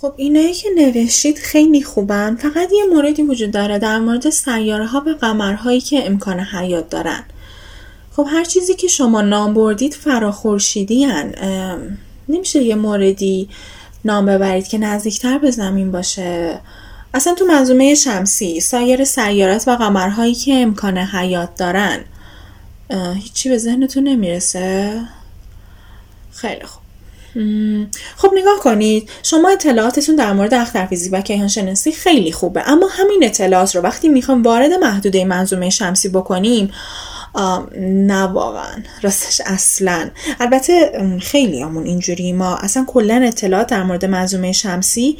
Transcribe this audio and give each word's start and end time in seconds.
خب 0.00 0.14
اینایی 0.16 0.54
که 0.54 0.68
نوشتید 0.76 1.38
خیلی 1.38 1.82
خوبن. 1.82 2.36
فقط 2.36 2.68
یه 2.72 2.84
موردی 2.84 3.22
وجود 3.22 3.50
داره 3.50 3.78
در 3.78 3.98
مورد 3.98 4.30
سیاره 4.30 4.86
ها 4.86 5.02
و 5.06 5.10
قمرهایی 5.20 5.80
که 5.80 6.06
امکان 6.06 6.40
حیات 6.40 6.90
دارن. 6.90 7.24
خب 8.16 8.26
هر 8.30 8.44
چیزی 8.44 8.74
که 8.74 8.88
شما 8.88 9.22
نام 9.22 9.54
بردید 9.54 9.94
فراخورشیدی 9.94 11.06
نمیشه 12.28 12.62
یه 12.62 12.74
موردی 12.74 13.48
نام 14.04 14.26
ببرید 14.26 14.68
که 14.68 14.78
نزدیکتر 14.78 15.38
به 15.38 15.50
زمین 15.50 15.92
باشه. 15.92 16.60
اصلا 17.14 17.34
تو 17.34 17.44
منظومه 17.44 17.94
شمسی 17.94 18.60
سایر 18.60 19.04
سیارات 19.04 19.68
و 19.68 19.76
قمرهایی 19.76 20.34
که 20.34 20.54
امکان 20.54 20.98
حیات 20.98 21.54
دارن. 21.56 22.04
هیچی 23.14 23.48
به 23.48 23.58
ذهنتون 23.58 24.04
نمی‌رسه؟ 24.04 25.00
خیلی 26.32 26.64
خوب. 26.64 26.85
خب 28.16 28.30
نگاه 28.34 28.60
کنید 28.60 29.10
شما 29.22 29.48
اطلاعاتتون 29.48 30.16
در 30.16 30.32
مورد 30.32 30.54
اخترفیزی 30.54 31.08
و 31.08 31.20
کیهان 31.20 31.48
شناسی 31.48 31.92
خیلی 31.92 32.32
خوبه 32.32 32.68
اما 32.68 32.86
همین 32.90 33.24
اطلاعات 33.24 33.76
رو 33.76 33.82
وقتی 33.82 34.08
می‌خوام 34.08 34.42
وارد 34.42 34.72
محدوده 34.72 35.24
منظومه 35.24 35.70
شمسی 35.70 36.08
بکنیم 36.08 36.72
نه 37.80 38.22
واقعا 38.22 38.82
راستش 39.02 39.40
اصلا. 39.46 40.10
البته 40.40 40.92
خیلی 41.20 41.62
همون 41.62 41.86
اینجوری 41.86 42.32
ما 42.32 42.56
اصلا 42.56 42.84
کلا 42.86 43.22
اطلاعات 43.24 43.66
در 43.66 43.82
مورد 43.82 44.04
منظومه 44.04 44.52
شمسی 44.52 45.18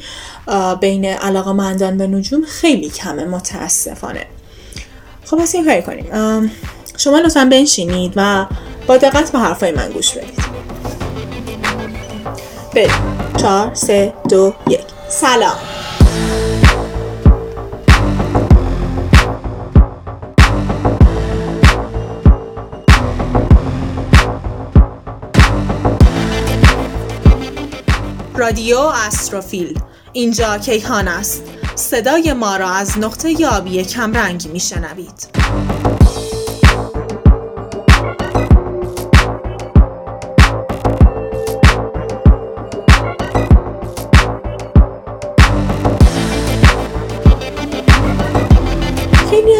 بین 0.81 1.05
علاقه 1.05 1.51
مندان 1.51 1.97
به 1.97 2.07
نجوم 2.07 2.45
خیلی 2.45 2.89
کمه 2.89 3.25
متاسفانه. 3.25 4.25
خب 5.25 5.37
پس 5.37 5.55
این 5.55 5.65
کاری 5.65 5.81
کنیم. 5.81 6.05
شما 6.97 7.19
لطفا 7.19 7.45
بنشینید 7.51 8.13
و 8.15 8.45
با 8.87 8.97
دقت 8.97 9.31
به 9.31 9.39
حرفای 9.39 9.71
من 9.71 9.89
گوش 9.89 10.11
بدید. 10.11 10.39
بریم 12.75 13.29
چهار 13.37 13.73
سه 13.73 14.13
دو 14.29 14.53
یک. 14.67 14.79
سلام. 15.09 15.57
رادیو 28.35 28.77
استروفیل 28.77 29.79
اینجا 30.13 30.57
کیهان 30.57 31.07
است. 31.07 31.43
صدای 31.75 32.33
ما 32.33 32.57
را 32.57 32.69
از 32.69 32.99
نقطه 32.99 33.41
یابی 33.41 33.83
کمرنگ 33.83 34.49
میشنوید. 34.53 35.27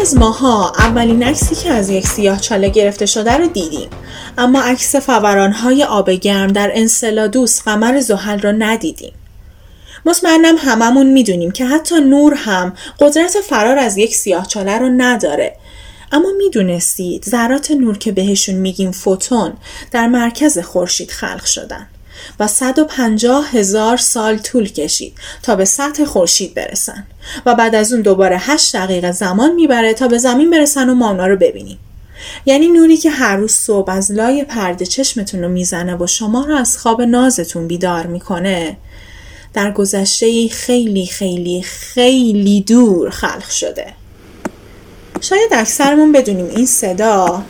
از 0.08 0.16
ماها 0.16 0.72
اولین 0.78 1.22
عکسی 1.22 1.54
که 1.54 1.70
از 1.70 1.90
یک 1.90 2.06
سیاه 2.06 2.40
چاله 2.40 2.68
گرفته 2.68 3.06
شده 3.06 3.36
رو 3.36 3.46
دیدیم. 3.46 3.88
اما 4.38 4.62
عکس 4.62 4.96
فورانهای 4.96 5.84
آب 5.84 6.10
گرم 6.10 6.52
در 6.52 6.70
انسلادوس 6.74 7.62
قمر 7.62 8.00
زحل 8.00 8.38
را 8.38 8.52
ندیدیم. 8.52 9.12
مطمئنم 10.06 10.54
هممون 10.58 11.06
می‌دونیم 11.06 11.50
که 11.50 11.66
حتی 11.66 12.00
نور 12.00 12.34
هم 12.34 12.72
قدرت 13.00 13.36
فرار 13.48 13.78
از 13.78 13.96
یک 13.96 14.14
سیاه 14.14 14.46
چاله 14.46 14.78
رو 14.78 14.88
نداره. 14.88 15.56
اما 16.12 16.28
می‌دونستید 16.38 17.24
ذرات 17.24 17.70
نور 17.70 17.98
که 17.98 18.12
بهشون 18.12 18.54
میگیم 18.54 18.92
فوتون 18.92 19.52
در 19.90 20.06
مرکز 20.06 20.58
خورشید 20.58 21.10
خلق 21.10 21.44
شدن. 21.44 21.86
و 22.40 22.46
150 22.46 23.50
هزار 23.50 23.96
سال 23.96 24.38
طول 24.38 24.68
کشید 24.68 25.12
تا 25.42 25.56
به 25.56 25.64
سطح 25.64 26.04
خورشید 26.04 26.54
برسن 26.54 27.06
و 27.46 27.54
بعد 27.54 27.74
از 27.74 27.92
اون 27.92 28.02
دوباره 28.02 28.36
8 28.38 28.76
دقیقه 28.76 29.12
زمان 29.12 29.54
می‌بره 29.54 29.94
تا 29.94 30.08
به 30.08 30.18
زمین 30.18 30.50
برسن 30.50 30.88
و 30.88 30.94
ما 30.94 31.10
اونا 31.10 31.26
رو 31.26 31.36
ببینیم. 31.36 31.78
یعنی 32.46 32.68
نوری 32.68 32.96
که 32.96 33.10
هر 33.10 33.36
روز 33.36 33.52
صبح 33.52 33.90
از 33.90 34.12
لای 34.12 34.44
پرده 34.44 34.86
چشمتون 34.86 35.42
رو 35.42 35.48
می‌زنه 35.48 35.96
و 35.96 36.06
شما 36.06 36.44
رو 36.44 36.56
از 36.56 36.78
خواب 36.78 37.02
نازتون 37.02 37.68
بیدار 37.68 38.06
می‌کنه 38.06 38.76
در 39.54 39.70
گذشته 39.70 40.48
خیلی 40.48 41.06
خیلی 41.06 41.62
خیلی 41.62 42.60
دور 42.60 43.10
خلق 43.10 43.48
شده. 43.50 43.86
شاید 45.20 45.52
اکثرمون 45.52 46.12
بدونیم 46.12 46.46
این 46.56 46.66
صدا 46.66 47.42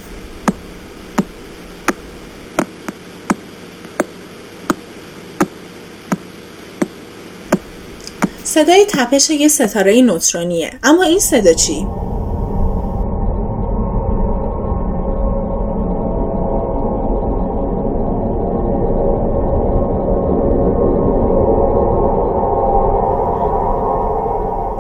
صدای 8.59 8.85
تپش 8.85 9.31
یه 9.31 9.49
ستاره 9.49 10.03
نوترونیه. 10.03 10.71
اما 10.85 11.03
این 11.03 11.19
صدا 11.19 11.53
چی؟ 11.53 11.75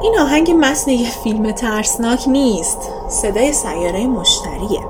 این 0.03 0.19
آهنگ 0.21 0.51
متن 0.51 0.91
یه 0.91 1.11
فیلم 1.11 1.53
ترسناک 1.53 2.29
نیست. 2.29 2.79
صدای 3.09 3.53
سیاره 3.53 4.07
مشتریه. 4.07 4.81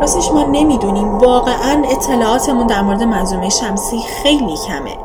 راستش 0.00 0.32
ما 0.32 0.42
نمی‌دونیم. 0.42 1.18
واقعا 1.18 1.82
اطلاعاتمون 1.90 2.66
در 2.66 2.82
مورد 2.82 3.02
منظومه 3.02 3.48
شمسی 3.48 3.98
خیلی 4.22 4.56
کمه. 4.66 5.01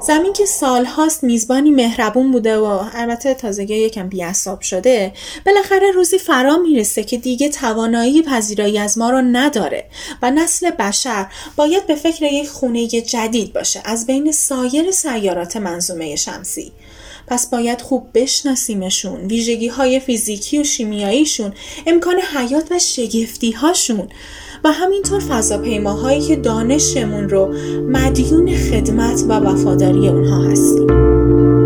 زمین 0.00 0.32
که 0.32 0.46
سالهاست 0.46 1.24
میزبانی 1.24 1.70
مهربون 1.70 2.32
بوده 2.32 2.58
و 2.58 2.84
البته 2.94 3.34
تازگی 3.34 3.74
یکم 3.74 4.08
بیعصاب 4.08 4.60
شده 4.60 5.12
بالاخره 5.46 5.90
روزی 5.90 6.18
فرا 6.18 6.56
می‌رسه 6.56 7.04
که 7.04 7.16
دیگه 7.16 7.48
توانایی 7.48 8.22
پذیرایی 8.22 8.78
از 8.78 8.98
ما 8.98 9.10
رو 9.10 9.22
نداره 9.22 9.84
و 10.22 10.30
نسل 10.30 10.70
بشر 10.70 11.26
باید 11.56 11.86
به 11.86 11.94
فکر 11.94 12.24
یک 12.32 12.48
خونه 12.48 12.86
جدید 12.86 13.52
باشه 13.52 13.80
از 13.84 14.06
بین 14.06 14.32
سایر 14.32 14.90
سیارات 14.90 15.56
منظومه 15.56 16.16
شمسی. 16.16 16.72
پس 17.26 17.50
باید 17.50 17.80
خوب 17.80 18.06
بشناسیمشون 18.14 19.26
ویژگی 19.26 19.68
های 19.68 20.00
فیزیکی 20.00 20.58
و 20.58 20.64
شیمیاییشون 20.64 21.52
امکان 21.86 22.20
حیات 22.20 22.72
و 22.72 22.78
شگفتی 22.78 23.52
هاشون 23.52 24.08
و 24.64 24.72
همینطور 24.72 25.20
فضاپیماهایی 25.20 26.20
که 26.20 26.36
دانشمون 26.36 27.28
رو 27.28 27.54
مدیون 27.88 28.56
خدمت 28.56 29.24
و 29.28 29.32
وفاداری 29.32 30.08
اونها 30.08 30.42
هستیم. 30.42 31.57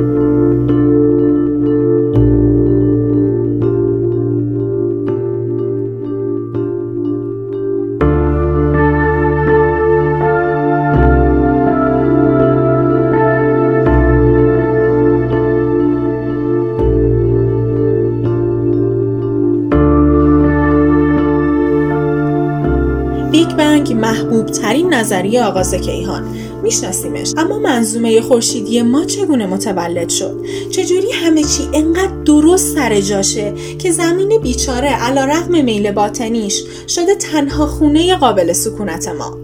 محبوب 23.94 24.47
ترین 24.47 24.94
نظریه 24.94 25.44
آغاز 25.44 25.75
کیهان. 25.75 26.25
میشناسیمش. 26.62 27.32
اما 27.37 27.59
منظومه 27.59 28.20
خورشیدی 28.20 28.82
ما 28.82 29.04
چگونه 29.04 29.47
متولد 29.47 30.09
شد؟ 30.09 30.44
چجوری 30.70 31.12
همه 31.12 31.43
چی 31.43 31.69
انقدر 31.72 32.22
درست 32.25 32.75
سر 32.75 33.00
جاشه 33.00 33.53
که 33.78 33.91
زمین 33.91 34.41
بیچاره 34.43 34.88
علا 34.88 35.25
رغم 35.25 35.65
میل 35.65 35.91
باطنیش 35.91 36.62
شده 36.88 37.15
تنها 37.15 37.66
خونه 37.66 38.16
قابل 38.16 38.53
سکونت 38.53 39.09
ما؟ 39.09 39.38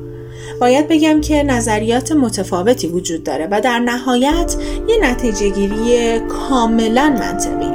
باید 0.61 0.89
بگم 0.89 1.21
که 1.21 1.43
نظریات 1.43 2.13
متفاوتی 2.13 2.89
وجود 2.89 3.23
داره 3.23 3.49
و 3.51 3.61
در 3.61 3.79
نهایت 3.79 4.57
یه 4.89 4.97
نتیجه 5.03 5.49
گیری 5.49 6.19
کاملا 6.19 7.17
منطقی. 7.21 7.71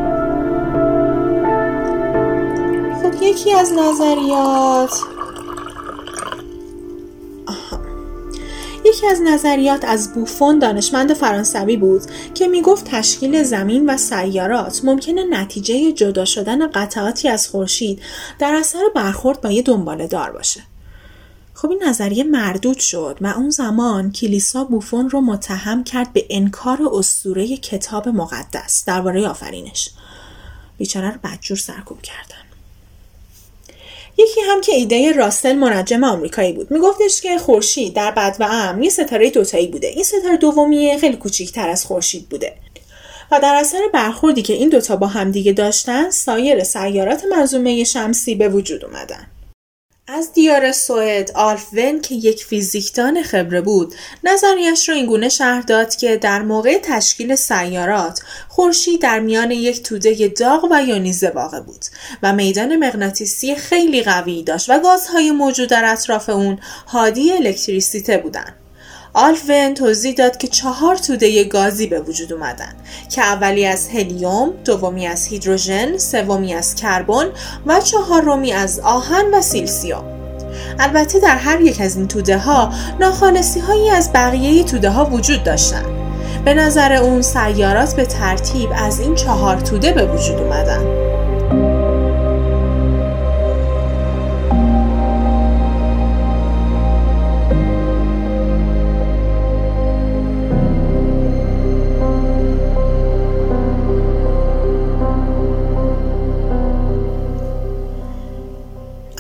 خب 3.04 3.24
یکی 3.24 3.52
از 3.52 3.72
نظریات 3.74 5.13
یکی 9.04 9.12
از 9.12 9.22
نظریات 9.22 9.86
از 9.86 10.14
بوفون 10.14 10.60
دانشمند 10.60 11.14
فرانسوی 11.14 11.78
بود 11.78 12.02
که 12.34 12.48
می‌گفت 12.48 12.86
تشکیل 12.86 13.44
زمین 13.44 13.90
و 13.90 13.98
سیارات 13.98 14.82
ممکنه 14.84 15.24
نتیجه 15.30 15.92
جدا 15.92 16.26
شدن 16.26 16.68
قطعاتی 16.68 17.30
از 17.30 17.48
خورشید 17.48 18.02
در 18.40 18.54
اثر 18.54 18.84
برخورد 18.96 19.42
با 19.42 19.52
یه 19.52 19.62
دنباله 19.62 20.08
دار 20.08 20.32
باشه. 20.32 20.62
خب 21.54 21.70
این 21.70 21.84
نظریه 21.84 22.24
مردود 22.24 22.80
شد 22.80 23.18
و 23.22 23.28
اون 23.28 23.50
زمان 23.50 24.12
کلیسا 24.12 24.64
بوفون 24.64 25.10
رو 25.10 25.22
متهم 25.22 25.84
کرد 25.84 26.14
به 26.14 26.26
انکار 26.30 26.80
اسطوره 26.94 27.58
کتاب 27.58 28.10
مقدس 28.10 28.86
درباره 28.86 29.28
آفرینش. 29.28 29.90
بیچاره 30.78 31.12
رو 31.12 31.20
بدجور 31.24 31.58
سرکوب 31.58 32.02
کردن. 32.02 32.53
یکی 34.24 34.42
هم 34.42 34.62
که 34.62 34.72
ایده 34.76 35.12
راسل 35.12 35.54
منجم 35.54 36.04
آمریکایی 36.04 36.54
بود. 36.54 36.72
میگفتش 36.72 37.22
که 37.22 37.38
خورشید 37.38 37.94
در 37.94 38.12
بد 38.12 38.36
و 38.40 38.44
امن 38.44 38.84
یه 38.84 38.90
ستاره 38.90 39.30
دوتایی 39.30 39.68
بوده. 39.68 39.88
این 39.88 40.04
ستاره 40.04 40.38
دومی 40.38 40.98
خیلی 41.02 41.18
کوچیکتر 41.18 41.70
از 41.70 41.86
خورشید 41.86 42.30
بوده. 42.30 42.54
و 43.32 43.40
در 43.40 43.56
اثر 43.56 43.82
برخوردی 43.94 44.42
که 44.42 44.54
این 44.54 44.70
دوتا 44.70 44.96
با 44.96 45.08
همدیگه 45.08 45.52
داشتن 45.52 46.10
سایر 46.10 46.64
سیارات 46.64 47.26
منظومه 47.26 47.84
شمسی 47.84 48.36
به 48.36 48.50
وجود 48.50 48.86
اومدن. 48.86 49.28
از 50.08 50.34
دیار 50.34 50.72
سوئد 50.72 51.32
آلف 51.36 51.66
ون 51.74 52.02
که 52.02 52.16
یک 52.16 52.46
فیزیکدان 52.46 53.24
خبره 53.24 53.62
بود. 53.62 53.94
نظریش 54.24 54.90
را 54.90 54.96
اینگونه 54.96 55.30
شهر 55.30 55.62
داد 55.62 55.96
که 55.96 56.18
در 56.18 56.42
موقع 56.42 56.78
تشکیل 56.84 57.36
سیارات 57.36 58.20
خورشید 58.50 59.02
در 59.02 59.20
میان 59.20 59.52
یک 59.52 59.84
توده 59.84 60.28
داغ 60.28 60.68
و 60.72 60.84
یونیزه 60.88 61.30
واقع 61.30 61.60
بود 61.60 61.86
و 62.24 62.34
میدان 62.34 62.76
مغناطیسی 62.76 63.56
خیلی 63.56 64.04
قوی 64.04 64.44
داشت 64.44 64.70
و 64.70 64.80
گازهای 64.80 65.32
موجود 65.32 65.70
در 65.70 65.92
اطراف 65.92 66.30
اون 66.30 66.60
حادی 66.86 67.34
الکتریسیته 67.34 68.18
بودند 68.18 68.63
آلفون 69.16 69.74
توضیح 69.74 70.14
داد 70.14 70.38
که 70.38 70.48
چهار 70.48 70.96
توده 70.96 71.44
گازی 71.44 71.88
به 71.88 72.00
وجود 72.00 72.34
اومدن 72.34 72.74
که 73.10 73.22
اولی 73.22 73.66
از 73.66 73.90
هلیوم، 73.90 74.54
دومی 74.66 75.08
از 75.08 75.28
هیدروژن، 75.28 75.98
سومی 75.98 76.54
از 76.54 76.76
کربن 76.76 77.26
و 77.66 77.80
چهارمی 77.82 78.54
از 78.54 78.80
آهن 78.80 79.26
و 79.34 79.42
سیلسیوم. 79.42 80.04
البته 80.80 81.20
در 81.20 81.36
هر 81.36 81.62
یک 81.62 81.82
از 81.82 81.96
این 81.98 82.08
توده 82.08 82.38
ها 82.38 82.74
ناخالصی 83.00 83.60
هایی 83.60 83.90
از 83.90 84.14
بقیه 84.14 84.64
توده 84.64 84.90
ها 84.90 85.06
وجود 85.06 85.44
داشتند. 85.44 85.86
به 86.46 86.54
نظر 86.54 86.94
اون 86.94 87.22
سیارات 87.22 87.96
به 87.96 88.06
ترتیب 88.06 88.70
از 88.76 89.00
این 89.00 89.16
چهار 89.16 89.60
توده 89.60 89.92
به 89.92 90.06
وجود 90.06 90.38
اومدن. 90.38 91.13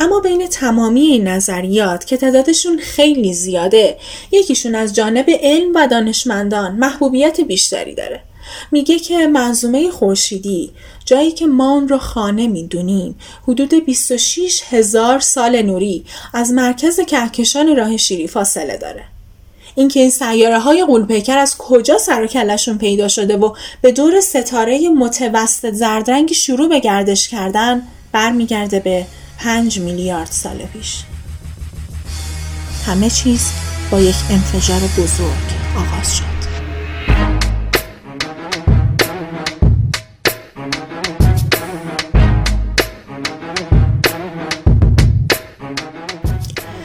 اما 0.04 0.20
بین 0.20 0.48
تمامی 0.48 1.02
این 1.02 1.28
نظریات 1.28 2.08
که 2.08 2.18
تعدادشون 2.18 2.78
خیلی 2.78 3.34
زیاده 3.34 3.98
یکیشون 4.32 4.76
از 4.76 4.96
جانب 4.96 5.26
علم 5.42 5.72
و 5.76 5.88
دانشمندان 5.88 6.76
محبوبیت 6.76 7.42
بیشتری 7.42 7.96
داره. 7.96 8.22
میگه 8.72 9.00
که 9.00 9.28
منظومه 9.28 9.92
خورشیدی 9.92 10.72
جایی 11.06 11.32
که 11.32 11.46
ما 11.46 11.72
اون 11.72 11.88
رو 11.88 11.98
خانه 11.98 12.48
می‌دونیم 12.48 13.16
حدود 13.48 13.86
26 13.86 14.64
هزار 14.70 15.20
سال 15.20 15.62
نوری 15.62 16.06
از 16.34 16.52
مرکز 16.52 17.00
کهکشان 17.00 17.76
راه 17.76 17.98
شیری 17.98 18.28
فاصله 18.28 18.78
داره. 18.78 19.04
اینکه 19.76 20.00
این 20.00 20.10
سیاره 20.10 20.60
های 20.60 20.86
قولپیکر 20.86 21.38
از 21.38 21.58
کجا 21.58 21.98
سر 21.98 22.24
و 22.24 22.28
کلشون 22.28 22.78
پیدا 22.78 23.08
شده 23.08 23.38
و 23.38 23.56
به 23.82 23.92
دور 23.92 24.22
ستاره 24.22 24.90
متوسط 24.90 25.74
زردرنگی 25.74 26.36
شروع 26.36 26.70
به 26.70 26.80
گردش 26.80 27.28
کردن 27.28 27.88
برمیگرده 28.12 28.80
به 28.80 29.06
پنج 29.44 29.80
میلیارد 29.80 30.32
سال 30.32 30.58
پیش 30.58 31.04
همه 32.86 33.10
چیز 33.10 33.52
با 33.92 34.00
یک 34.00 34.16
انفجار 34.30 34.80
بزرگ 34.80 35.54
آغاز 35.78 36.18
شد 36.18 36.24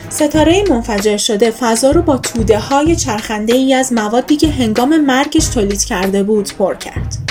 ستاره 0.08 0.64
منفجر 0.70 1.16
شده 1.16 1.50
فضا 1.50 1.90
رو 1.90 2.02
با 2.02 2.16
توده 2.16 2.58
های 2.58 2.96
چرخنده 2.96 3.54
ای 3.54 3.74
از 3.74 3.92
موادی 3.92 4.36
که 4.36 4.48
هنگام 4.48 5.00
مرگش 5.00 5.46
تولید 5.46 5.84
کرده 5.84 6.22
بود 6.22 6.54
پر 6.54 6.74
کرد. 6.74 7.27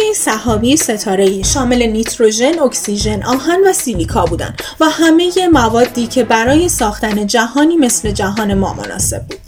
این 0.00 0.14
سحابی 0.14 0.76
ستاره 0.76 1.42
شامل 1.42 1.82
نیتروژن، 1.82 2.58
اکسیژن، 2.58 3.22
آهن 3.22 3.60
و 3.66 3.72
سیلیکا 3.72 4.24
بودند 4.24 4.62
و 4.80 4.88
همه 4.88 5.48
موادی 5.52 6.06
که 6.06 6.24
برای 6.24 6.68
ساختن 6.68 7.26
جهانی 7.26 7.76
مثل 7.76 8.10
جهان 8.10 8.54
ما 8.54 8.72
مناسب 8.72 9.22
بود. 9.26 9.38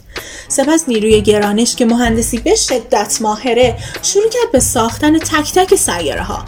سپس 0.47 0.83
نیروی 0.87 1.21
گرانش 1.21 1.75
که 1.75 1.85
مهندسی 1.85 2.37
به 2.37 2.55
شدت 2.55 3.17
ماهره 3.21 3.77
شروع 4.01 4.29
کرد 4.29 4.51
به 4.51 4.59
ساختن 4.59 5.19
تک 5.19 5.53
تک 5.53 5.75
سیاره 5.75 6.23
ها. 6.23 6.45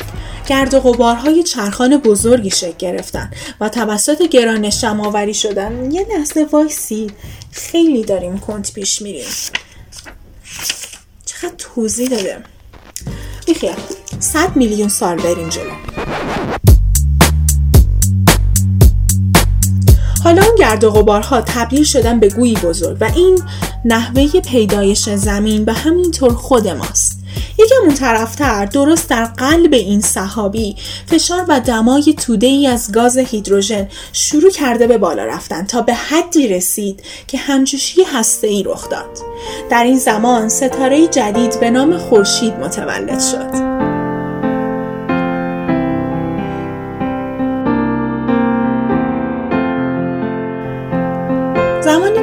گرد 0.47 0.73
و 0.73 0.79
غبارهای 0.79 1.43
چرخان 1.43 1.97
بزرگی 1.97 2.49
شکل 2.49 2.77
گرفتن 2.79 3.31
و 3.61 3.69
توسط 3.69 4.21
گرانش 4.21 4.81
جمع 4.81 5.31
شدن 5.31 5.91
یه 5.91 6.07
لحظه 6.09 6.47
وایسی 6.51 7.11
خیلی 7.51 8.03
داریم 8.03 8.37
کند 8.37 8.73
پیش 8.73 9.01
میریم 9.01 9.27
چقدر 11.25 11.53
توضیح 11.57 12.09
داده 12.09 12.43
بیخیال 13.47 13.75
100 14.19 14.55
میلیون 14.55 14.89
سال 14.89 15.17
بریم 15.17 15.49
جلو. 15.49 15.71
حالا 20.23 20.43
اون 20.43 20.55
گرد 20.59 20.83
و 20.83 20.91
غبارها 20.91 21.41
تبدیل 21.41 21.83
شدن 21.83 22.19
به 22.19 22.29
گویی 22.29 22.55
بزرگ 22.55 22.97
و 23.01 23.11
این 23.15 23.41
نحوه 23.85 24.39
پیدایش 24.41 25.09
زمین 25.09 25.65
به 25.65 25.73
همینطور 25.73 26.33
خود 26.33 26.67
ماست. 26.67 27.16
یکم 27.57 27.75
اون 27.83 27.93
طرفتر 27.93 28.65
درست 28.65 29.09
در 29.09 29.25
قلب 29.25 29.73
این 29.73 30.01
صحابی 30.01 30.75
فشار 31.05 31.45
و 31.47 31.59
دمای 31.59 32.13
توده 32.13 32.47
ای 32.47 32.67
از 32.67 32.91
گاز 32.91 33.17
هیدروژن 33.17 33.87
شروع 34.13 34.51
کرده 34.51 34.87
به 34.87 34.97
بالا 34.97 35.25
رفتن 35.25 35.65
تا 35.65 35.81
به 35.81 35.93
حدی 35.93 36.47
رسید 36.47 37.03
که 37.27 37.37
همجوشی 37.37 38.03
هسته 38.03 38.47
ای 38.47 38.63
رخ 38.63 38.89
داد. 38.89 39.17
در 39.69 39.83
این 39.83 39.97
زمان 39.97 40.49
ستاره 40.49 41.07
جدید 41.07 41.59
به 41.59 41.69
نام 41.69 41.97
خورشید 41.97 42.53
متولد 42.53 43.19
شد. 43.19 43.66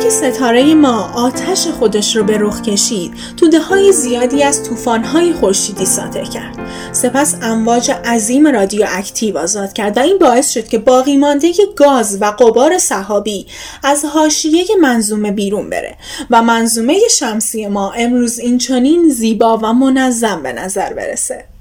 که 0.04 0.10
ستاره 0.10 0.74
ما 0.74 1.12
آتش 1.14 1.66
خودش 1.66 2.16
رو 2.16 2.24
به 2.24 2.38
رخ 2.38 2.62
کشید 2.62 3.14
توده 3.36 3.60
های 3.60 3.92
زیادی 3.92 4.42
از 4.42 4.68
طوفان 4.68 5.04
های 5.04 5.32
خورشیدی 5.32 5.86
ساطع 5.86 6.24
کرد. 6.24 6.58
سپس 6.92 7.36
امواج 7.42 7.90
عظیم 7.90 8.46
رادیواکتیو 8.46 9.38
آزاد 9.38 9.72
کرد 9.72 9.96
و 9.96 10.00
این 10.00 10.18
باعث 10.18 10.50
شد 10.50 10.68
که 10.68 10.78
باقی 10.78 11.16
مانده 11.16 11.52
گاز 11.76 12.18
و 12.20 12.24
قبار 12.24 12.78
صحابی 12.78 13.46
از 13.82 14.04
حاشیه 14.04 14.64
منظومه 14.80 15.32
بیرون 15.32 15.70
بره 15.70 15.96
و 16.30 16.42
منظومه 16.42 16.98
شمسی 17.10 17.66
ما 17.66 17.92
امروز 17.92 18.38
اینچنین 18.38 19.08
زیبا 19.08 19.58
و 19.62 19.72
منظم 19.72 20.42
به 20.42 20.52
نظر 20.52 20.92
برسه. 20.92 21.53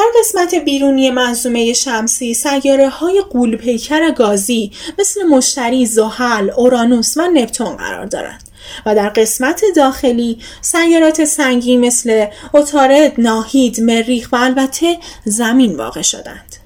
در 0.00 0.20
قسمت 0.20 0.54
بیرونی 0.54 1.10
منظومه 1.10 1.72
شمسی 1.72 2.34
سیاره 2.34 2.88
های 2.88 3.22
قول 3.30 3.56
پیکر 3.56 4.10
گازی 4.10 4.72
مثل 4.98 5.22
مشتری، 5.22 5.86
زحل، 5.86 6.50
اورانوس 6.50 7.16
و 7.16 7.20
نپتون 7.34 7.76
قرار 7.76 8.06
دارند 8.06 8.42
و 8.86 8.94
در 8.94 9.08
قسمت 9.08 9.62
داخلی 9.76 10.38
سیارات 10.60 11.24
سنگی 11.24 11.76
مثل 11.76 12.26
اتارد، 12.54 13.12
ناهید، 13.18 13.80
مریخ 13.80 14.28
و 14.32 14.36
البته 14.36 14.98
زمین 15.24 15.76
واقع 15.76 16.02
شدند. 16.02 16.59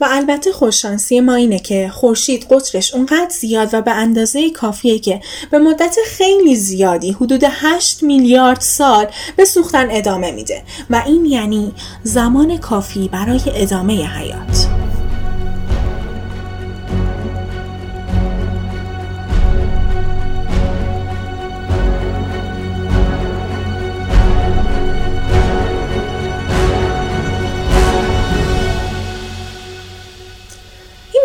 و 0.00 0.06
البته 0.10 0.52
خوششانسی 0.52 1.20
ما 1.20 1.34
اینه 1.34 1.58
که 1.58 1.90
خورشید 1.94 2.46
قطرش 2.50 2.94
اونقدر 2.94 3.30
زیاد 3.40 3.68
و 3.72 3.82
به 3.82 3.90
اندازه 3.90 4.50
کافیه 4.50 4.98
که 4.98 5.20
به 5.50 5.58
مدت 5.58 5.96
خیلی 6.06 6.56
زیادی 6.56 7.12
حدود 7.12 7.42
8 7.44 8.02
میلیارد 8.02 8.60
سال 8.60 9.06
به 9.36 9.44
سوختن 9.44 9.86
ادامه 9.90 10.32
میده 10.32 10.62
و 10.90 11.02
این 11.06 11.24
یعنی 11.24 11.72
زمان 12.02 12.58
کافی 12.58 13.08
برای 13.08 13.40
ادامه 13.46 14.06
حیات. 14.06 14.73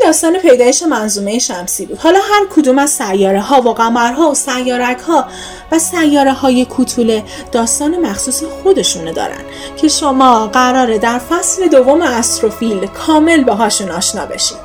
داستان 0.10 0.40
پیدایش 0.40 0.84
منظومه 0.84 1.40
شمسی 1.40 1.86
بود. 1.86 1.98
حالا 1.98 2.20
هر 2.20 2.46
کدوم 2.56 2.80
از 2.80 2.90
سیاره 2.90 3.42
ها 3.42 3.62
و 3.62 3.74
قمرها 3.74 4.32
و 4.32 4.36
سیارک 4.36 5.00
ها 5.00 5.26
و 5.72 5.80
سیاره 5.80 6.34
های 6.34 6.66
کوتوله 6.66 7.24
داستان 7.52 7.98
مخصوص 7.98 8.44
خودشونه 8.44 9.14
دارن 9.14 9.42
که 9.78 9.88
شما 9.88 10.48
قراره 10.48 10.98
در 10.98 11.20
فصل 11.20 11.68
دوم 11.68 12.02
استروفیل 12.02 12.88
کامل 12.88 13.44
باهاشون 13.44 13.92
آشنا 13.92 14.26
بشید 14.26 14.58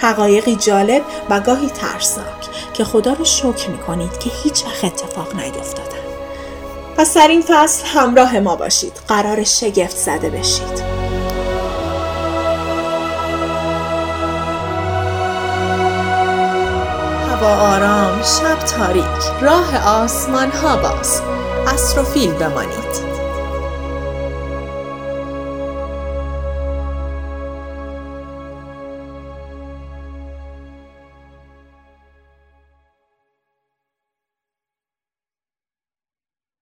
حقایقی 0.00 0.56
جالب 0.56 1.02
و 1.30 1.40
گاهی 1.40 1.68
ترسناک 1.68 2.72
که 2.74 2.84
خدا 2.84 3.12
رو 3.12 3.24
شکر 3.24 3.68
می‌کنید 3.68 4.18
که 4.18 4.30
هیچ 4.42 4.64
وقت 4.64 4.84
اتفاق 4.84 5.34
نیفتادن. 5.34 6.06
پس 6.96 7.16
در 7.16 7.28
این 7.28 7.42
فصل 7.48 7.86
همراه 7.86 8.38
ما 8.38 8.56
باشید. 8.56 8.92
قرار 9.08 9.44
شگفت 9.44 9.96
زده 9.96 10.30
بشید. 10.30 11.05
آرام 17.46 18.22
شب 18.22 18.58
تاریک. 18.58 19.42
راه 19.42 19.88
آسمان 19.88 20.50
ها 20.50 20.76
باز 20.76 21.22
استروفیل 21.66 22.32
بمانید. 22.32 23.15